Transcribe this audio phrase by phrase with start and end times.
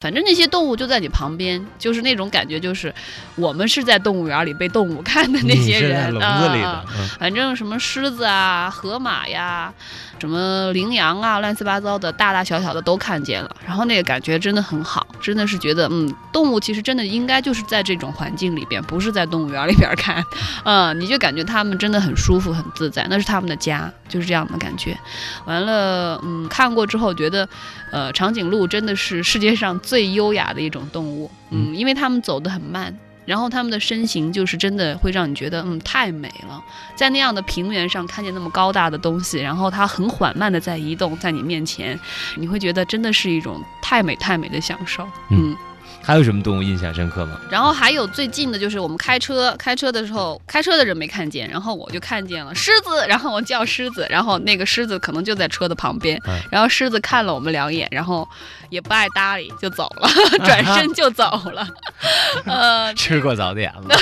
[0.00, 2.92] 反正那些动物就在你旁边，就是那种感觉，就是
[3.34, 6.16] 我们是在动物园里被动物 看的那些人。
[6.22, 6.82] 啊
[7.18, 9.70] 反正什么狮子啊、河马呀、
[10.18, 13.54] 什么羚羊啊，乱七八糟的，大大小小的都看见了。
[13.66, 20.24] 然后那个感觉真的很好，真的是觉得，嗯，动物其实真的应该就是在这种环境里边，不是在动物园里边看，
[20.64, 24.96] 嗯，你就感觉它们真的很舒服、很自在，那是他们的家，就是这样的感觉。
[25.44, 27.48] 完了，嗯，看过之后觉得，
[27.92, 32.96] 呃，长颈鹿真的是世界上最优雅的一种动物，嗯，因为它们走得很慢。
[33.24, 36.62] 然后他们的身形就是真的会让你觉得，嗯，太美了。
[36.94, 41.98] 在那样的平原上看见那么高大的东西，然后它很缓慢的在移动，在你面前，
[42.36, 45.06] 你会觉得真的是一种太美太美的享受。
[45.30, 45.56] 嗯，
[46.02, 47.40] 还有什么动物印象深刻吗？
[47.50, 58.26] 然后还有最近的就是我们开车，开车的时候，开车的人没看见，然后我就看见了狮子， 然后我叫狮子，然后那个狮子可能就在车的旁边，然后狮子看了我们两眼，然后
[58.70, 60.08] 也不爱搭理，就走了，
[60.44, 61.66] 转身就走了。
[62.46, 63.94] 呃，吃过早点了，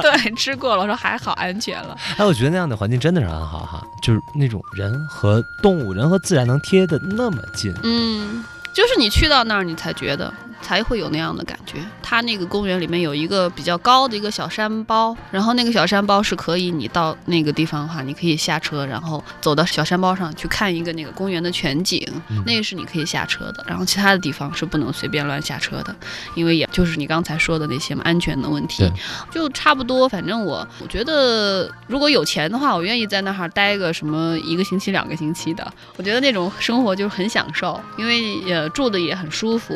[0.00, 1.96] 对，吃过了，我说还好，安全了。
[2.16, 7.74] 哎，我觉得那样的环境真的是很好哈，就是那种人和动物、人和自然能贴的那么近。
[7.82, 10.32] 嗯，就是你去到那儿，你才觉得。
[10.62, 11.78] 才会有那样的感觉。
[12.02, 22.00] 它那个公园里面有一个比较高的一个小山包，然后那个小山包是可以你到那个地方的话，你可以下车，然后走到小山包上去看一个那个公园的全景，
[22.46, 23.64] 那个是你可以下车的。
[23.66, 25.94] 然后其他的地方是不能随便乱下车的，
[26.34, 28.90] 因为也就是你刚才说的那些嘛，安全的问题。
[29.30, 35.72] 就差不多，反正我我觉得如果有钱的话，我愿意在那儿待个什么一个星期、两个星期的。
[35.96, 39.74] 我觉得那种生活就是很享受，因为也住的也很舒服，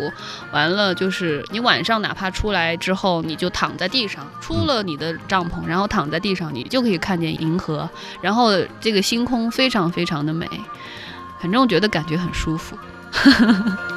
[0.52, 0.75] 完了。
[0.76, 7.88] 了，就是你晚上哪怕出来之后，你就躺在地上，出了你的帐篷，然后躺在地上，你就可以看见银河，
[8.20, 10.46] 然后这个星空非常非常的美，
[11.40, 12.76] 反正我觉得感觉很舒服。